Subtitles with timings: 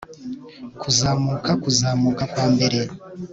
[0.81, 2.79] kuzamuka kuzamuka kwa mbere